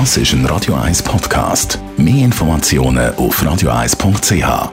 [0.00, 1.78] Das ist ein Radio 1 Podcast.
[1.96, 4.72] Mehr Informationen auf radio1.ch.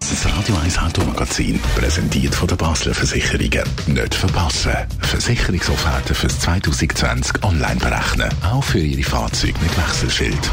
[0.00, 3.62] Das Radio 1 Automagazin, präsentiert von der Basler Versicherungen.
[3.86, 4.72] Nicht verpassen.
[5.02, 8.28] Versicherungsofferten fürs 2020 online berechnen.
[8.42, 10.50] Auch für Ihre Fahrzeuge mit Wechselschild.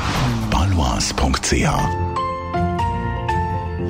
[0.52, 2.05] balois.ch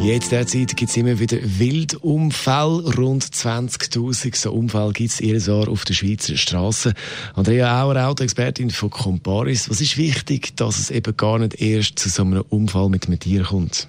[0.06, 2.94] Jetzt derzeit gibt es immer wieder Wildunfälle.
[2.96, 6.94] Rund 20.000 so Unfälle gibt es jedes Jahr auf der Schweizer Straße.
[7.34, 9.68] Andrea Auer, Autoexpertin von Comparis.
[9.68, 13.20] Was ist wichtig, dass es eben gar nicht erst zu so einem Unfall mit einem
[13.20, 13.88] Tier kommt?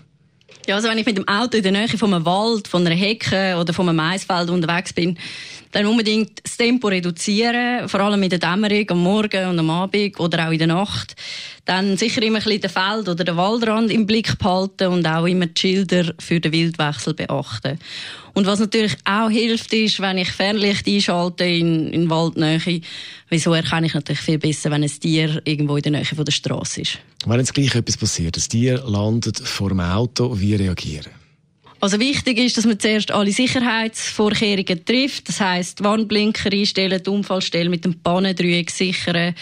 [0.66, 2.96] Ja, also wenn ich mit dem Auto in der Nähe von einem Wald, von einer
[2.96, 5.18] Hecke oder von einem Maisfeld unterwegs bin,
[5.72, 10.18] dann unbedingt das Tempo reduzieren, vor allem in der Dämmerung, am Morgen und am Abend
[10.18, 11.14] oder auch in der Nacht.
[11.66, 15.26] Dann sicher immer ein bisschen den Feld- oder den Waldrand im Blick behalten und auch
[15.26, 17.78] immer die Schilder für den Wildwechsel beachten.
[18.34, 22.60] Und was natürlich auch hilft, ist, wenn ich Fernlicht einschalte in, in Waldnähe,
[23.28, 26.32] wieso erkenne ich natürlich viel besser, wenn ein Tier irgendwo in der Nähe von der
[26.32, 26.98] Straße ist.
[27.24, 31.10] Wenn jetzt gleich etwas passiert, das Tier landet vor dem Auto, wie reagieren?
[31.80, 35.28] Also wichtig ist, dass man zuerst alle Sicherheitsvorkehrungen trifft.
[35.28, 39.34] Das heisst, Warnblinker einstellen, die Unfallstelle mit dem Pannendreieck sichern,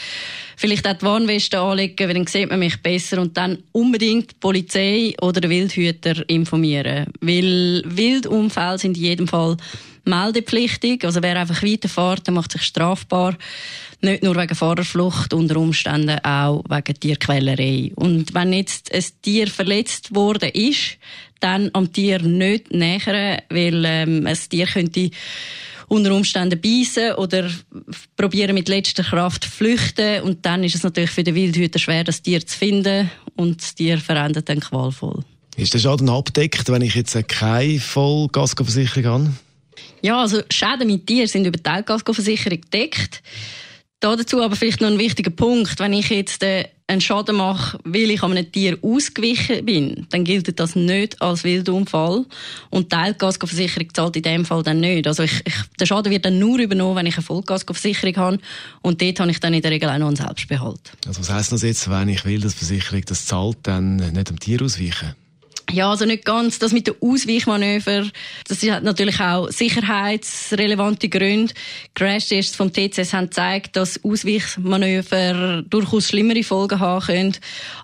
[0.57, 4.37] vielleicht auch die Warnweste anlegen, weil dann sieht man mich besser und dann unbedingt die
[4.41, 7.07] Polizei oder den Wildhüter informieren.
[7.21, 9.57] Weil Wildunfälle sind in jedem Fall
[10.05, 11.05] meldepflichtig.
[11.05, 13.37] Also wer einfach weiterfährt, der macht sich strafbar.
[14.01, 17.93] Nicht nur wegen Fahrerflucht, unter Umständen auch wegen Tierquälerei.
[17.95, 20.99] Und wenn jetzt ein Tier verletzt worden ist,
[21.41, 25.11] dann am Tier nicht nähern, weil ähm, ein Tier könnte
[25.89, 27.51] unter Umständen beißen oder
[28.17, 32.23] probieren mit letzter Kraft flüchten und dann ist es natürlich für den Wildhüter schwer, das
[32.23, 35.25] Tier zu finden und das Tier verendet dann qualvoll.
[35.57, 39.33] Ist der Schaden abdeckt, wenn ich jetzt keine Vollgasversicherung habe?
[40.03, 43.23] Ja, also Schäden mit Tieren sind über die Teilkaskoversicherung gedeckt.
[44.05, 45.81] Da dazu aber vielleicht noch ein wichtiger Punkt.
[45.81, 50.61] Wenn ich jetzt äh, einen Schaden mache, weil ich einem Tier ausgewichen bin, dann gilt
[50.61, 52.27] das nicht als Wildunfall.
[52.69, 55.07] Und die Teilkaskoversicherung zahlt in dem Fall dann nicht.
[55.07, 58.39] Also ich, ich, der Schaden wird dann nur übernommen, wenn ich eine Vollkaskoversicherung habe.
[58.83, 60.93] Und dort habe ich dann in der Regel auch noch einen Selbstbehalt.
[61.07, 64.29] Also was heisst das jetzt, wenn ich will, dass die Versicherung das zahlt, dann nicht
[64.29, 65.15] am Tier ausweichen?
[65.71, 66.59] Ja, also nicht ganz.
[66.59, 68.07] Das mit den Ausweichmanöver,
[68.47, 71.55] das hat natürlich auch sicherheitsrelevante Gründe.
[71.95, 77.37] Crashtests vom TCS haben gezeigt, dass Ausweichmanöver durchaus schlimmere Folgen haben können,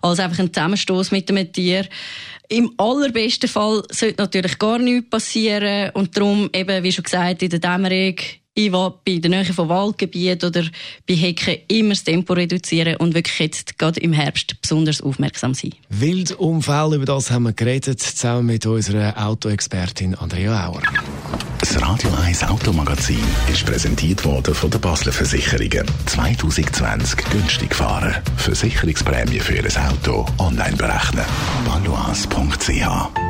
[0.03, 1.87] als einfach ein Zusammenstoß mit einem Tier.
[2.49, 7.51] Im allerbesten Fall sollte natürlich gar nichts passieren und darum eben, wie schon gesagt, in
[7.51, 8.17] der Dämmerung
[8.55, 10.65] ich will bei der Nähe von Waldgebieten oder
[11.07, 15.75] bei Hecken immer das Tempo reduzieren und wirklich jetzt gerade im Herbst besonders aufmerksam sein.
[15.89, 20.83] Wildunfälle, über das haben wir geredet, zusammen mit unserer Autoexpertin Andrea Auer.
[21.61, 23.23] Das Radio 1 Automagazin
[23.53, 25.87] ist präsentiert worden von der Basler Versicherungen.
[26.07, 28.17] 2020 günstig fahren.
[28.37, 31.25] Versicherungsprämie für Ihr Auto online berechnen.
[31.67, 33.30] balois.ch